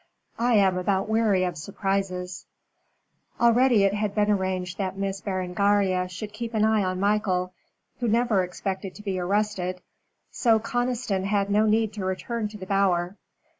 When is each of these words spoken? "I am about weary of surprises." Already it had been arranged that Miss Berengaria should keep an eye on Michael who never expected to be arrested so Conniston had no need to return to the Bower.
"I 0.39 0.55
am 0.55 0.79
about 0.79 1.07
weary 1.09 1.43
of 1.43 1.59
surprises." 1.59 2.47
Already 3.39 3.83
it 3.83 3.93
had 3.93 4.15
been 4.15 4.31
arranged 4.31 4.79
that 4.79 4.97
Miss 4.97 5.21
Berengaria 5.21 6.07
should 6.07 6.33
keep 6.33 6.55
an 6.55 6.65
eye 6.65 6.83
on 6.83 6.99
Michael 6.99 7.53
who 7.99 8.07
never 8.07 8.41
expected 8.43 8.95
to 8.95 9.03
be 9.03 9.19
arrested 9.19 9.79
so 10.31 10.57
Conniston 10.59 11.25
had 11.25 11.51
no 11.51 11.67
need 11.67 11.93
to 11.93 12.03
return 12.05 12.47
to 12.47 12.57
the 12.57 12.65
Bower. 12.65 13.15